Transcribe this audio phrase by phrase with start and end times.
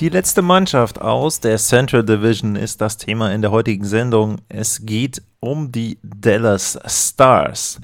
[0.00, 4.38] Die letzte Mannschaft aus der Central Division ist das Thema in der heutigen Sendung.
[4.48, 7.80] Es geht um die Dallas Stars.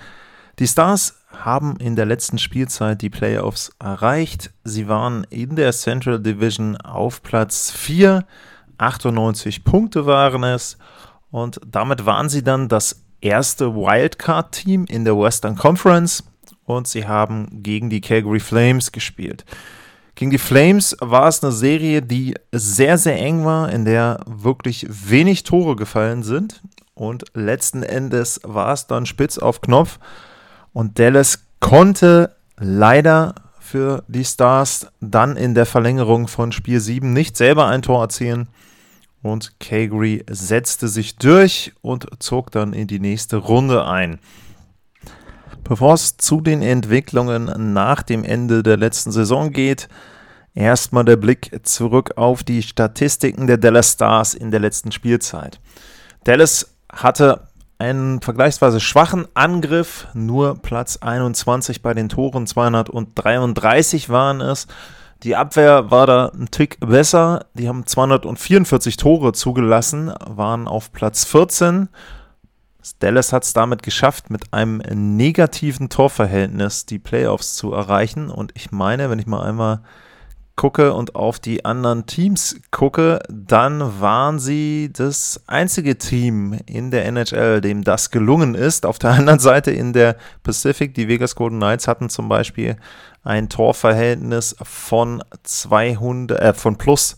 [0.58, 4.50] Die Stars haben in der letzten Spielzeit die Playoffs erreicht.
[4.64, 8.26] Sie waren in der Central Division auf Platz 4.
[8.78, 10.78] 98 Punkte waren es.
[11.30, 16.24] Und damit waren sie dann das erste Wildcard-Team in der Western Conference.
[16.64, 19.44] Und sie haben gegen die Calgary Flames gespielt.
[20.20, 24.86] Gegen die Flames war es eine Serie, die sehr, sehr eng war, in der wirklich
[24.90, 26.60] wenig Tore gefallen sind.
[26.92, 29.98] Und letzten Endes war es dann spitz auf Knopf.
[30.74, 37.38] Und Dallas konnte leider für die Stars dann in der Verlängerung von Spiel 7 nicht
[37.38, 38.50] selber ein Tor erzielen.
[39.22, 44.18] Und Calgary setzte sich durch und zog dann in die nächste Runde ein.
[45.64, 49.88] Bevor es zu den Entwicklungen nach dem Ende der letzten Saison geht,
[50.54, 55.60] erstmal der Blick zurück auf die Statistiken der Dallas Stars in der letzten Spielzeit.
[56.24, 57.48] Dallas hatte
[57.78, 64.66] einen vergleichsweise schwachen Angriff, nur Platz 21 bei den Toren, 233 waren es.
[65.22, 71.24] Die Abwehr war da ein Tick besser, die haben 244 Tore zugelassen, waren auf Platz
[71.24, 71.88] 14
[72.98, 74.78] Dallas hat es damit geschafft, mit einem
[75.16, 78.30] negativen Torverhältnis die Playoffs zu erreichen.
[78.30, 79.82] Und ich meine, wenn ich mal einmal
[80.56, 87.06] gucke und auf die anderen Teams gucke, dann waren sie das einzige Team in der
[87.06, 88.84] NHL, dem das gelungen ist.
[88.84, 92.76] Auf der anderen Seite in der Pacific, die Vegas Golden Knights hatten zum Beispiel
[93.24, 97.16] ein Torverhältnis von 200, äh, von plus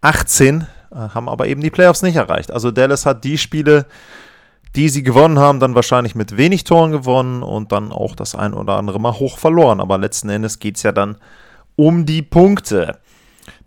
[0.00, 2.50] 18, äh, haben aber eben die Playoffs nicht erreicht.
[2.50, 3.86] Also Dallas hat die Spiele
[4.76, 8.54] die sie gewonnen haben, dann wahrscheinlich mit wenig Toren gewonnen und dann auch das ein
[8.54, 9.80] oder andere Mal hoch verloren.
[9.80, 11.16] Aber letzten Endes geht es ja dann
[11.76, 12.98] um die Punkte.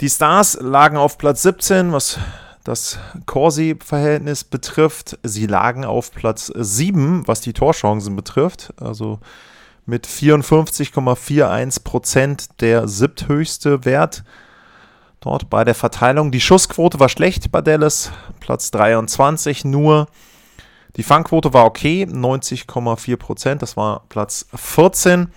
[0.02, 2.20] Die Stars lagen auf Platz 17, was
[2.64, 5.20] das Corsi-Verhältnis betrifft.
[5.24, 8.74] Sie lagen auf Platz 7, was die Torchancen betrifft.
[8.78, 9.20] Also
[9.86, 14.24] mit 54,41 Prozent der siebthöchste Wert
[15.20, 16.32] dort bei der Verteilung.
[16.32, 20.08] Die Schussquote war schlecht bei Dallas, Platz 23 nur.
[20.96, 25.32] Die Fangquote war okay, 90,4 Prozent, das war Platz 14.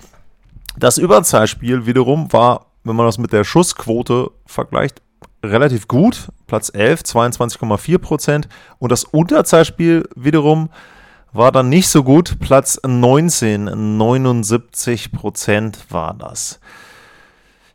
[0.78, 5.00] Das Überzahlspiel wiederum war, wenn man das mit der Schussquote vergleicht,
[5.42, 8.48] relativ gut, Platz 11, 22,4 Prozent.
[8.78, 10.70] Und das Unterzahlspiel wiederum
[11.32, 16.60] war dann nicht so gut, Platz 19, 79 Prozent war das.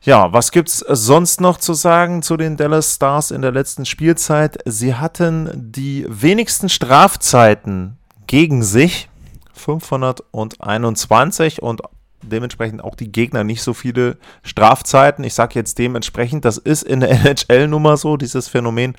[0.04, 4.58] Ja, was gibt's sonst noch zu sagen zu den Dallas Stars in der letzten Spielzeit?
[4.66, 9.10] Sie hatten die wenigsten Strafzeiten gegen sich,
[9.54, 11.84] 521 und
[12.32, 15.24] dementsprechend auch die Gegner nicht so viele Strafzeiten.
[15.24, 18.96] Ich sage jetzt dementsprechend, das ist in der NHL nun mal so, dieses Phänomen,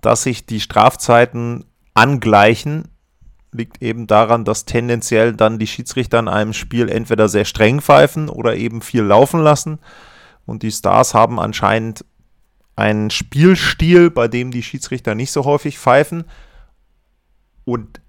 [0.00, 1.64] dass sich die Strafzeiten
[1.94, 2.88] angleichen,
[3.52, 8.28] liegt eben daran, dass tendenziell dann die Schiedsrichter in einem Spiel entweder sehr streng pfeifen
[8.28, 9.78] oder eben viel laufen lassen.
[10.46, 12.04] Und die Stars haben anscheinend
[12.76, 16.24] einen Spielstil, bei dem die Schiedsrichter nicht so häufig pfeifen.
[17.64, 18.00] Und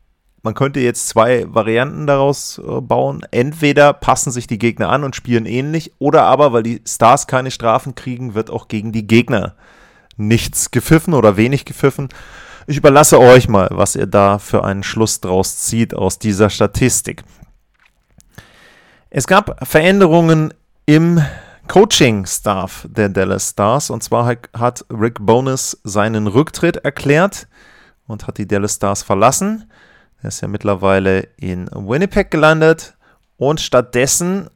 [0.44, 3.22] man könnte jetzt zwei Varianten daraus äh, bauen.
[3.32, 7.52] Entweder passen sich die Gegner an und spielen ähnlich, oder aber, weil die Stars keine
[7.52, 9.56] Strafen kriegen, wird auch gegen die Gegner
[10.18, 12.10] nichts gepfiffen oder wenig gepfiffen.
[12.68, 17.24] Ich überlasse euch mal, was ihr da für einen Schluss draus zieht aus dieser Statistik.
[19.10, 20.54] Es gab Veränderungen
[20.86, 21.22] im
[21.68, 23.90] Coaching-Staff der Dallas Stars.
[23.90, 27.48] Und zwar hat Rick Bonus seinen Rücktritt erklärt
[28.08, 29.71] und hat die Dallas Stars verlassen.
[30.22, 32.96] Er ist ja mittlerweile in Winnipeg gelandet.
[33.38, 34.50] Und stattdessen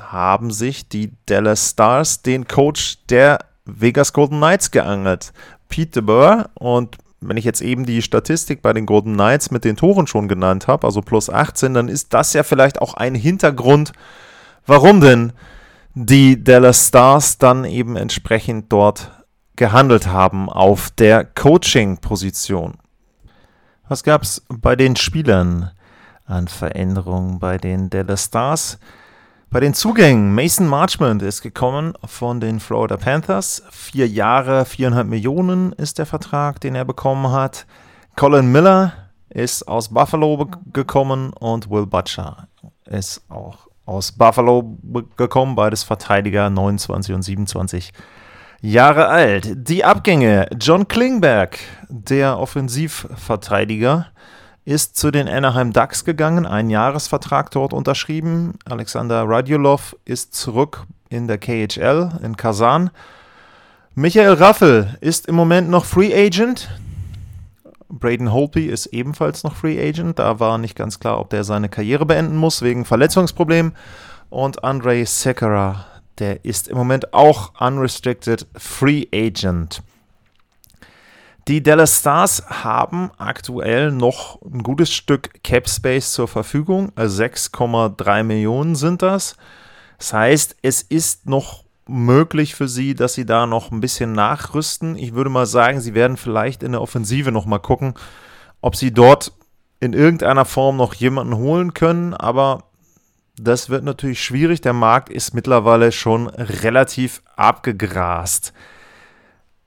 [0.00, 5.32] haben sich die Dallas Stars den Coach der Vegas Golden Knights geangelt.
[5.68, 6.50] Pete DeBoer.
[6.54, 10.28] Und wenn ich jetzt eben die Statistik bei den Golden Knights mit den Toren schon
[10.28, 13.92] genannt habe, also plus 18, dann ist das ja vielleicht auch ein Hintergrund,
[14.66, 15.32] warum denn
[15.94, 19.10] die Dallas Stars dann eben entsprechend dort
[19.56, 22.76] gehandelt haben auf der Coaching-Position.
[23.88, 25.70] Was gab es bei den Spielern
[26.26, 28.78] an Veränderungen bei den Dallas Stars?
[29.48, 33.62] Bei den Zugängen, Mason Marchment ist gekommen von den Florida Panthers.
[33.70, 37.64] Vier Jahre, viereinhalb Millionen ist der Vertrag, den er bekommen hat.
[38.14, 38.92] Colin Miller
[39.30, 42.48] ist aus Buffalo gekommen und Will Butcher
[42.84, 44.76] ist auch aus Buffalo
[45.16, 47.94] gekommen, beides Verteidiger, 29 und 27
[48.60, 49.48] Jahre alt.
[49.54, 51.58] Die Abgänge, John Klingberg,
[51.88, 54.08] der Offensivverteidiger,
[54.64, 58.58] ist zu den Anaheim Ducks gegangen, einen Jahresvertrag dort unterschrieben.
[58.68, 62.90] Alexander Radulov ist zurück in der KHL in Kasan.
[63.94, 66.68] Michael Raffel ist im Moment noch Free Agent.
[67.88, 70.18] Braden Holtby ist ebenfalls noch Free Agent.
[70.18, 73.72] Da war nicht ganz klar, ob der seine Karriere beenden muss wegen Verletzungsproblemen.
[74.30, 75.86] Und Andrei Sekera,
[76.18, 79.82] der ist im Moment auch unrestricted Free Agent.
[81.48, 86.92] Die Dallas Stars haben aktuell noch ein gutes Stück Cap Space zur Verfügung.
[86.96, 89.34] 6,3 Millionen sind das.
[89.96, 94.96] Das heißt, es ist noch möglich für sie, dass sie da noch ein bisschen nachrüsten.
[94.96, 97.94] Ich würde mal sagen, sie werden vielleicht in der Offensive noch mal gucken,
[98.60, 99.32] ob sie dort
[99.80, 102.64] in irgendeiner Form noch jemanden holen können, aber
[103.40, 104.60] das wird natürlich schwierig.
[104.60, 108.52] Der Markt ist mittlerweile schon relativ abgegrast.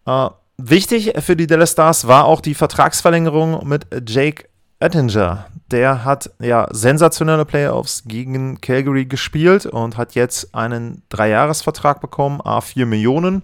[0.06, 4.46] Äh, wichtig für die Dallas Stars war auch die Vertragsverlängerung mit Jake
[4.82, 12.42] Ettinger, der hat ja sensationelle Playoffs gegen Calgary gespielt und hat jetzt einen Dreijahresvertrag bekommen,
[12.42, 13.44] A4 Millionen.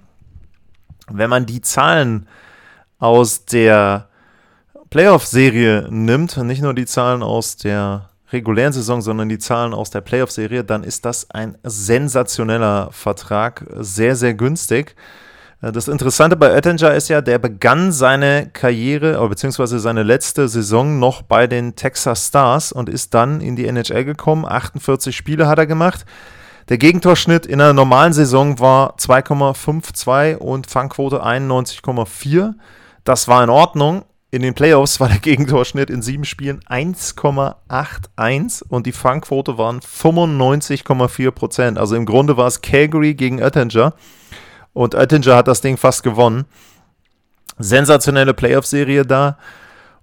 [1.10, 2.28] Wenn man die Zahlen
[2.98, 4.10] aus der
[4.90, 10.02] Playoff-Serie nimmt, nicht nur die Zahlen aus der regulären Saison, sondern die Zahlen aus der
[10.02, 14.96] Playoff-Serie, dann ist das ein sensationeller Vertrag, sehr, sehr günstig.
[15.62, 21.00] Äh, das Interessante bei Oettinger ist ja, der begann seine Karriere, beziehungsweise seine letzte Saison
[21.00, 24.46] noch bei den Texas Stars und ist dann in die NHL gekommen.
[24.46, 26.06] 48 Spiele hat er gemacht.
[26.70, 32.56] Der Gegentorschnitt in einer normalen Saison war 2,52 und Fangquote 91,4.
[33.06, 34.04] Das war in Ordnung.
[34.30, 41.32] In den Playoffs war der Gegentorschnitt in sieben Spielen 1,81 und die Fangquote waren 95,4
[41.32, 41.78] Prozent.
[41.78, 43.94] Also im Grunde war es Calgary gegen Oettinger.
[44.74, 46.44] Und Oettinger hat das Ding fast gewonnen.
[47.58, 49.38] Sensationelle Playoff-Serie da.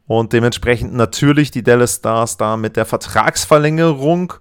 [0.06, 4.32] Und dementsprechend natürlich die Dallas Stars da mit der Vertragsverlängerung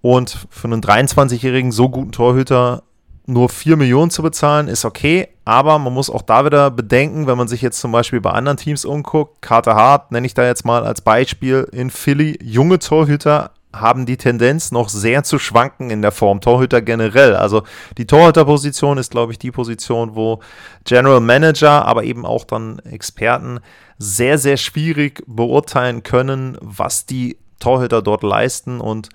[0.00, 2.82] und für einen 23-jährigen so guten Torhüter
[3.28, 5.28] nur 4 Millionen zu bezahlen, ist okay.
[5.44, 8.56] Aber man muss auch da wieder bedenken, wenn man sich jetzt zum Beispiel bei anderen
[8.56, 13.50] Teams umguckt, Carter Hart nenne ich da jetzt mal als Beispiel in Philly, junge Torhüter,
[13.74, 16.40] haben die Tendenz noch sehr zu schwanken in der Form.
[16.40, 17.36] Torhüter generell.
[17.36, 17.64] Also
[17.98, 20.40] die Torhüterposition ist, glaube ich, die Position, wo
[20.84, 23.60] General Manager, aber eben auch dann Experten
[23.98, 29.10] sehr, sehr schwierig beurteilen können, was die Torhüter dort leisten und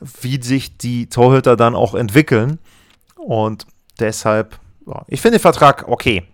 [0.00, 2.58] wie sich die Torhüter dann auch entwickeln.
[3.24, 3.66] Und
[3.98, 6.24] deshalb, ja, ich finde den Vertrag okay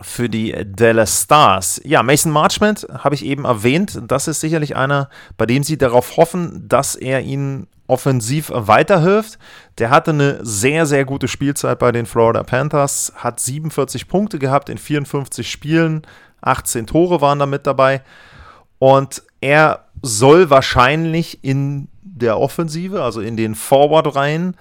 [0.00, 1.80] für die Dallas Stars.
[1.84, 3.98] Ja, Mason Marchment habe ich eben erwähnt.
[4.06, 5.08] Das ist sicherlich einer,
[5.38, 9.38] bei dem sie darauf hoffen, dass er ihnen offensiv weiterhilft.
[9.78, 14.68] Der hatte eine sehr, sehr gute Spielzeit bei den Florida Panthers, hat 47 Punkte gehabt
[14.68, 16.02] in 54 Spielen,
[16.42, 18.02] 18 Tore waren da mit dabei.
[18.78, 24.56] Und er soll wahrscheinlich in der Offensive, also in den Forward-Reihen,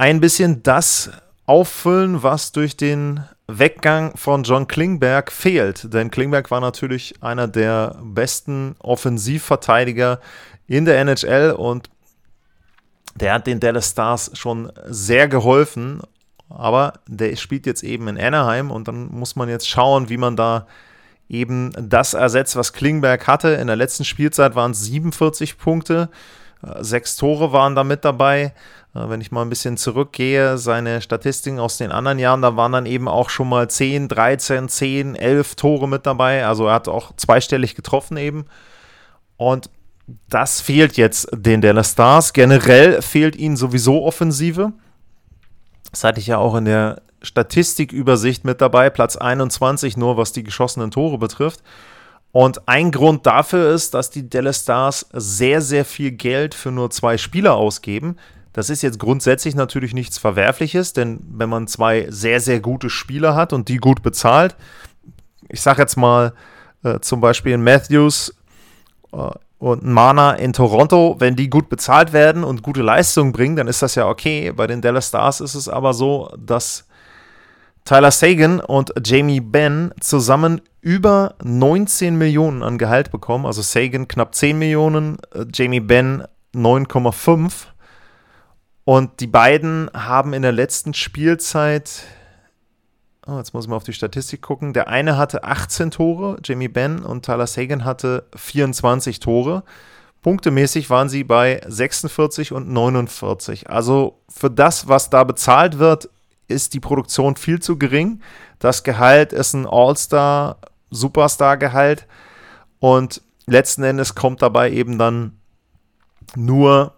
[0.00, 1.10] ein bisschen das
[1.44, 5.92] auffüllen, was durch den Weggang von John Klingberg fehlt.
[5.92, 10.18] Denn Klingberg war natürlich einer der besten Offensivverteidiger
[10.66, 11.90] in der NHL und
[13.14, 16.00] der hat den Dallas Stars schon sehr geholfen.
[16.48, 20.34] Aber der spielt jetzt eben in Anaheim und dann muss man jetzt schauen, wie man
[20.34, 20.66] da
[21.28, 23.50] eben das ersetzt, was Klingberg hatte.
[23.50, 26.08] In der letzten Spielzeit waren es 47 Punkte,
[26.80, 28.54] sechs Tore waren da mit dabei.
[28.94, 32.72] Äh, wenn ich mal ein bisschen zurückgehe, seine Statistiken aus den anderen Jahren, da waren
[32.72, 36.46] dann eben auch schon mal 10, 13, 10, 11 Tore mit dabei.
[36.46, 38.46] Also er hat auch zweistellig getroffen eben.
[39.36, 39.70] Und
[40.28, 42.32] das fehlt jetzt den Dallas Stars.
[42.32, 44.72] Generell fehlt ihnen sowieso Offensive.
[45.90, 48.90] Das hatte ich ja auch in der Statistikübersicht mit dabei.
[48.90, 51.62] Platz 21 nur, was die geschossenen Tore betrifft.
[52.32, 56.90] Und ein Grund dafür ist, dass die Dallas Stars sehr, sehr viel Geld für nur
[56.90, 58.16] zwei Spieler ausgeben.
[58.52, 63.34] Das ist jetzt grundsätzlich natürlich nichts Verwerfliches, denn wenn man zwei sehr, sehr gute Spieler
[63.34, 64.56] hat und die gut bezahlt,
[65.48, 66.32] ich sage jetzt mal
[66.82, 68.34] äh, zum Beispiel Matthews
[69.12, 73.68] äh, und Mana in Toronto, wenn die gut bezahlt werden und gute Leistungen bringen, dann
[73.68, 74.52] ist das ja okay.
[74.52, 76.86] Bei den Dallas Stars ist es aber so, dass
[77.84, 83.46] Tyler Sagan und Jamie Benn zusammen über 19 Millionen an Gehalt bekommen.
[83.46, 87.66] Also Sagan knapp 10 Millionen, äh, Jamie Benn 9,5
[88.90, 92.04] und die beiden haben in der letzten Spielzeit
[93.26, 97.00] oh, jetzt muss mal auf die Statistik gucken, der eine hatte 18 Tore, Jimmy Ben,
[97.04, 99.62] und Tyler Sagan hatte 24 Tore.
[100.22, 103.70] Punktemäßig waren sie bei 46 und 49.
[103.70, 106.10] Also für das, was da bezahlt wird,
[106.48, 108.20] ist die Produktion viel zu gering.
[108.58, 110.58] Das Gehalt ist ein All-Star,
[110.90, 112.06] Superstar-Gehalt.
[112.80, 115.38] Und letzten Endes kommt dabei eben dann
[116.36, 116.96] nur,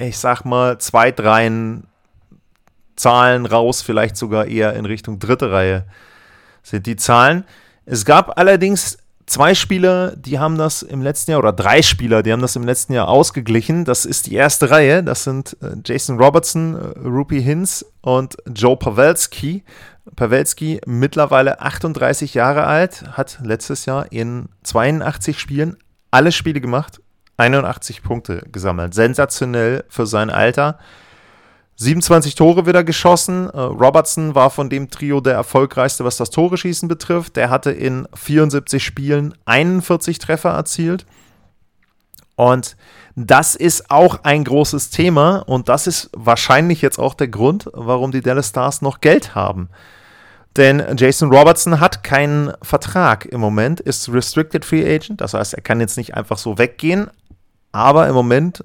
[0.00, 1.50] ich sag mal, zwei, drei
[2.96, 5.86] Zahlen raus, vielleicht sogar eher in Richtung dritte Reihe
[6.62, 7.44] sind die Zahlen.
[7.86, 12.32] Es gab allerdings zwei Spieler, die haben das im letzten Jahr, oder drei Spieler, die
[12.32, 13.84] haben das im letzten Jahr ausgeglichen.
[13.84, 15.02] Das ist die erste Reihe.
[15.02, 19.64] Das sind äh, Jason Robertson, äh, Rupi Hinz und Joe Pavelski.
[20.16, 25.76] Pavelski mittlerweile 38 Jahre alt, hat letztes Jahr in 82 Spielen
[26.10, 27.00] alle Spiele gemacht,
[27.40, 28.94] 81 Punkte gesammelt.
[28.94, 30.78] Sensationell für sein Alter.
[31.76, 33.48] 27 Tore wieder geschossen.
[33.48, 37.36] Uh, Robertson war von dem Trio der erfolgreichste, was das Tore-Schießen betrifft.
[37.36, 41.06] Der hatte in 74 Spielen 41 Treffer erzielt.
[42.36, 42.76] Und
[43.16, 48.12] das ist auch ein großes Thema und das ist wahrscheinlich jetzt auch der Grund, warum
[48.12, 49.68] die Dallas Stars noch Geld haben.
[50.56, 55.62] Denn Jason Robertson hat keinen Vertrag im Moment, ist Restricted Free Agent, das heißt, er
[55.62, 57.10] kann jetzt nicht einfach so weggehen,
[57.72, 58.64] aber im Moment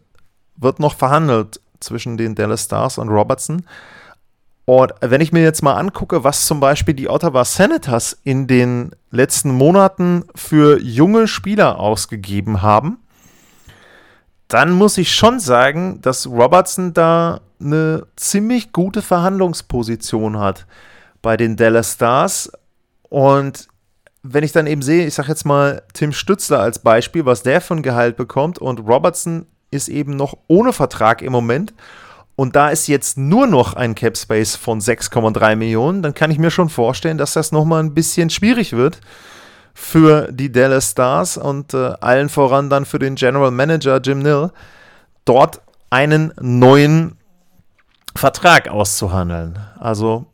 [0.55, 3.65] wird noch verhandelt zwischen den Dallas Stars und Robertson.
[4.65, 8.91] Und wenn ich mir jetzt mal angucke, was zum Beispiel die Ottawa Senators in den
[9.11, 12.97] letzten Monaten für junge Spieler ausgegeben haben,
[14.47, 20.65] dann muss ich schon sagen, dass Robertson da eine ziemlich gute Verhandlungsposition hat
[21.21, 22.51] bei den Dallas Stars.
[23.09, 23.67] Und
[24.27, 27.61] wenn ich dann eben sehe, ich sage jetzt mal Tim Stützler als Beispiel, was der
[27.61, 31.73] von Gehalt bekommt und Robertson ist eben noch ohne Vertrag im Moment.
[32.35, 36.37] Und da ist jetzt nur noch ein Cap Space von 6,3 Millionen, dann kann ich
[36.37, 38.99] mir schon vorstellen, dass das nochmal ein bisschen schwierig wird
[39.73, 44.51] für die Dallas Stars und äh, allen voran dann für den General Manager Jim Nill,
[45.23, 47.17] dort einen neuen
[48.15, 49.59] Vertrag auszuhandeln.
[49.79, 50.25] Also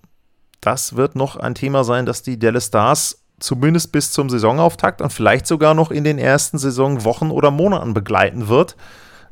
[0.60, 5.12] das wird noch ein Thema sein, dass die Dallas Stars zumindest bis zum Saisonauftakt und
[5.12, 8.76] vielleicht sogar noch in den ersten Saisonwochen oder Monaten begleiten wird.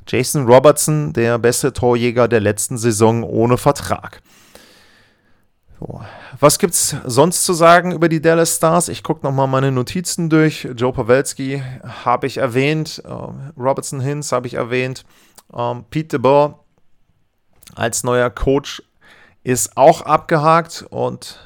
[0.08, 4.22] Jason Robertson, der beste Torjäger der letzten Saison ohne Vertrag.
[6.40, 8.90] Was es sonst zu sagen über die Dallas Stars?
[8.90, 10.68] Ich gucke nochmal meine Notizen durch.
[10.76, 11.64] Joe Pavelski
[12.04, 15.06] habe ich erwähnt, uh, Robertson Hinz habe ich erwähnt,
[15.56, 16.60] ähm, Pete DeBoer
[17.76, 18.84] als neuer Coach
[19.44, 21.40] ist auch abgehakt und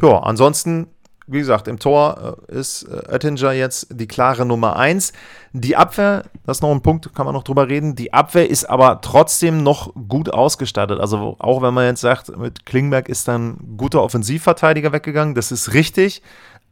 [0.00, 0.88] ja, ansonsten
[1.26, 5.12] wie gesagt, im Tor äh, ist äh, Oettinger jetzt die klare Nummer 1.
[5.52, 7.94] Die Abwehr, das ist noch ein Punkt, kann man noch drüber reden.
[7.94, 11.00] Die Abwehr ist aber trotzdem noch gut ausgestattet.
[11.00, 15.52] Also auch wenn man jetzt sagt, mit Klingberg ist dann ein guter Offensivverteidiger weggegangen, das
[15.52, 16.22] ist richtig.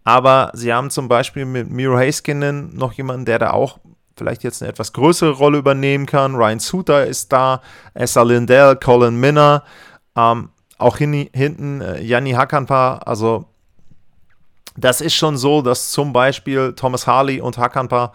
[0.02, 3.78] Aber sie haben zum Beispiel mit Miro Haskinen noch jemanden, der da auch
[4.16, 6.34] vielleicht jetzt eine etwas größere Rolle übernehmen kann.
[6.34, 7.60] Ryan Suter ist da,
[7.94, 9.62] Essa Lindell, Colin Minner,
[10.16, 13.46] ähm, auch hin, hinten äh, Janni Hakanpa, also
[14.76, 18.12] das ist schon so, dass zum Beispiel Thomas Harley und Hakanpa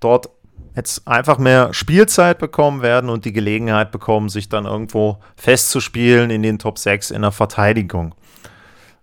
[0.00, 0.30] dort
[0.74, 6.42] jetzt einfach mehr Spielzeit bekommen werden und die Gelegenheit bekommen, sich dann irgendwo festzuspielen in
[6.42, 8.14] den Top 6 in der Verteidigung.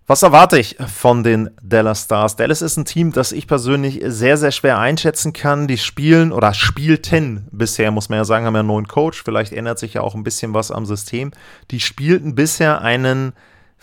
[0.06, 2.36] Was erwarte ich von den Dallas Stars?
[2.36, 5.66] Dallas ist ein Team, das ich persönlich sehr, sehr schwer einschätzen kann.
[5.66, 9.22] Die spielen oder spielten bisher, muss man ja sagen, haben ja einen neuen Coach.
[9.24, 11.32] Vielleicht ändert sich ja auch ein bisschen was am System.
[11.70, 13.32] Die spielten bisher einen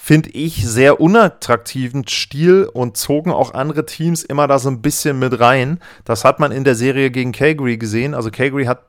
[0.03, 5.19] finde ich, sehr unattraktiven Stil und zogen auch andere Teams immer da so ein bisschen
[5.19, 5.79] mit rein.
[6.05, 8.15] Das hat man in der Serie gegen Calgary gesehen.
[8.15, 8.81] Also Calgary hat,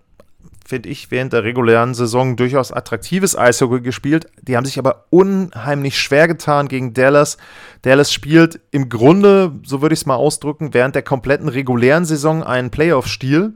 [0.66, 4.26] finde ich, während der regulären Saison durchaus attraktives Eishockey gespielt.
[4.40, 7.37] Die haben sich aber unheimlich schwer getan gegen Dallas.
[7.83, 12.42] Dallas spielt im Grunde, so würde ich es mal ausdrücken, während der kompletten regulären Saison
[12.42, 13.52] einen Playoff-Stil.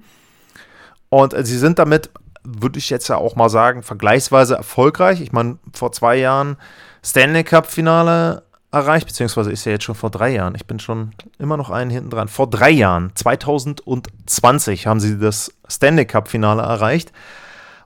[1.08, 2.10] Und sie sind damit,
[2.44, 5.22] würde ich jetzt ja auch mal sagen, vergleichsweise erfolgreich.
[5.22, 6.58] Ich meine, vor zwei Jahren
[7.06, 10.56] Stanley Cup-Finale erreicht, beziehungsweise ist ja jetzt schon vor drei Jahren.
[10.56, 12.26] Ich bin schon immer noch einen hinten dran.
[12.26, 17.12] Vor drei Jahren, 2020, haben sie das Stanley Cup-Finale erreicht.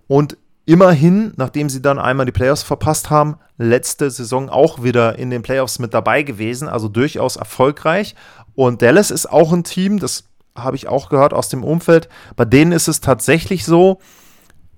[0.09, 5.29] Und immerhin, nachdem sie dann einmal die Playoffs verpasst haben, letzte Saison auch wieder in
[5.29, 8.15] den Playoffs mit dabei gewesen, also durchaus erfolgreich.
[8.55, 10.25] Und Dallas ist auch ein Team, das
[10.57, 12.09] habe ich auch gehört aus dem Umfeld.
[12.37, 14.01] Bei denen ist es tatsächlich so,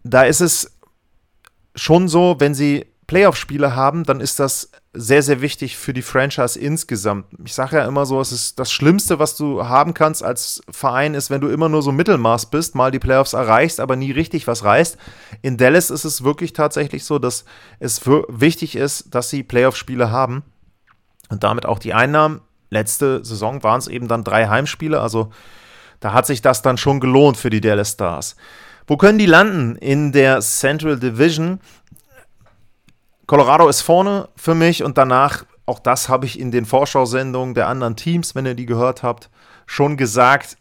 [0.03, 0.77] da ist es
[1.77, 6.59] schon so, wenn sie Playoff-Spiele haben, dann ist das sehr, sehr wichtig für die Franchise
[6.59, 7.27] insgesamt.
[7.45, 11.13] Ich sage ja immer so, es ist das Schlimmste, was du haben kannst als Verein,
[11.13, 14.47] ist, wenn du immer nur so Mittelmaß bist, mal die Playoffs erreichst, aber nie richtig
[14.47, 14.97] was reißt.
[15.43, 17.45] In Dallas ist es wirklich tatsächlich so, dass
[17.81, 20.43] es wichtig ist, dass sie Playoff-Spiele haben.
[21.33, 22.41] und damit auch die Einnahmen.
[22.71, 25.31] Letzte Saison waren es eben dann drei Heimspiele, also
[26.01, 28.37] da hat sich das dann schon gelohnt für die Dallas Stars.
[28.87, 31.61] Wo können die landen in der Central Division?
[33.33, 37.67] Colorado ist vorne für mich und danach, auch das habe ich in den Vorschau-Sendungen der
[37.67, 39.31] anderen Teams, wenn ihr die gehört habt,
[39.65, 40.59] schon gesagt.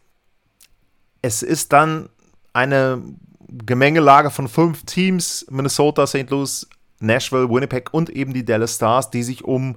[1.22, 2.08] Es ist dann
[2.54, 3.02] eine
[3.50, 6.30] Gemengelage von fünf Teams: Minnesota, St.
[6.30, 6.66] Louis,
[7.02, 9.76] Nashville, Winnipeg und eben die Dallas Stars, die sich um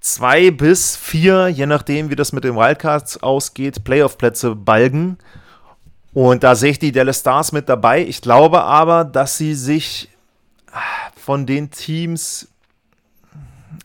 [0.00, 5.18] zwei bis vier, je nachdem, wie das mit den Wildcards ausgeht, Playoff-Plätze balgen.
[6.14, 8.02] Und da sehe ich die Dallas Stars mit dabei.
[8.02, 10.08] Ich glaube aber, dass sie sich
[11.24, 12.48] von den Teams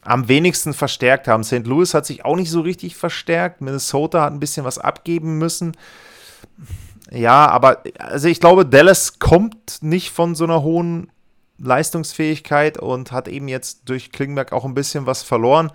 [0.02, 1.44] am wenigsten verstärkt haben.
[1.44, 1.68] St.
[1.68, 3.62] Louis hat sich auch nicht so richtig verstärkt.
[3.62, 5.78] Minnesota hat ein bisschen was abgeben müssen.
[7.12, 11.12] Ja, aber also ich glaube, Dallas kommt nicht von so einer hohen
[11.60, 15.72] Leistungsfähigkeit und hat eben jetzt durch Klingberg auch ein bisschen was verloren.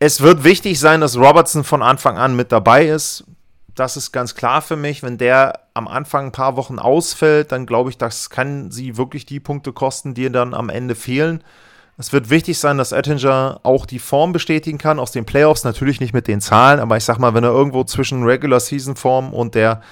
[0.00, 3.24] Es wird wichtig sein, dass Robertson von Anfang an mit dabei ist.
[3.74, 5.02] Das ist ganz klar für mich.
[5.02, 9.24] Wenn der am Anfang ein paar Wochen ausfällt, dann glaube ich, das kann sie wirklich
[9.24, 11.42] die Punkte kosten, die dann am Ende fehlen.
[11.98, 15.64] Es wird wichtig sein, dass Ettinger auch die Form bestätigen kann aus den Playoffs.
[15.64, 18.96] Natürlich nicht mit den Zahlen, aber ich sag mal, wenn er irgendwo zwischen Regular Season
[18.96, 19.82] Form und der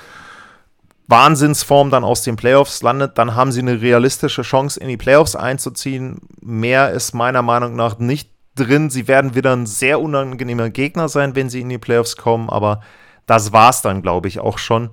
[1.06, 5.36] Wahnsinnsform dann aus den Playoffs landet, dann haben sie eine realistische Chance, in die Playoffs
[5.36, 6.20] einzuziehen.
[6.40, 8.90] Mehr ist meiner Meinung nach nicht drin.
[8.90, 12.80] Sie werden wieder ein sehr unangenehmer Gegner sein, wenn sie in die Playoffs kommen, aber
[13.30, 14.90] das war's dann, glaube ich, auch schon.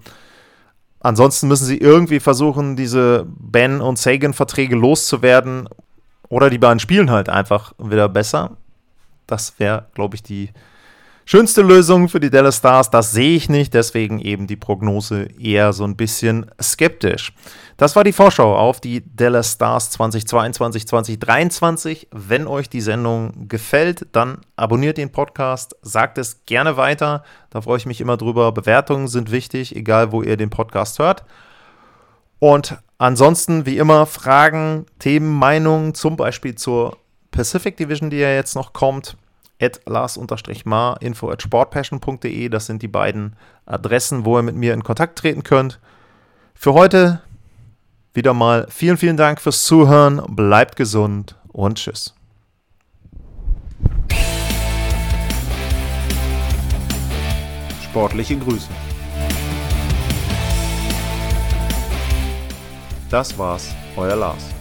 [0.99, 5.67] Ansonsten müssen sie irgendwie versuchen, diese Ben- und Sagan-Verträge loszuwerden.
[6.29, 8.57] Oder die beiden spielen halt einfach wieder besser.
[9.25, 10.51] Das wäre, glaube ich, die
[11.27, 12.89] schönste Lösung für die Dallas Stars.
[12.89, 17.33] Das sehe ich nicht, deswegen eben die Prognose eher so ein bisschen skeptisch.
[17.75, 22.07] Das war die Vorschau auf die Dallas Stars 2022, 2023.
[22.11, 27.23] Wenn euch die Sendung gefällt, dann abonniert den Podcast, sagt es gerne weiter.
[27.49, 28.53] Da freue ich mich immer drüber.
[28.53, 31.25] Bewertungen sind wichtig, egal wo ihr den Podcast hört.
[32.39, 36.97] Und ansonsten, wie immer, Fragen, Themen, Meinungen, zum Beispiel zur
[37.31, 39.17] Pacific Division, die ja jetzt noch kommt.
[39.59, 42.49] At Lars-Mar, info at sportpassion.de.
[42.49, 45.79] Das sind die beiden Adressen, wo ihr mit mir in Kontakt treten könnt.
[46.53, 47.21] Für heute
[48.13, 50.21] wieder mal vielen, vielen Dank fürs Zuhören.
[50.27, 52.13] Bleibt gesund und tschüss.
[57.83, 58.67] Sportliche Grüße.
[63.09, 64.56] Das war's, euer Lars.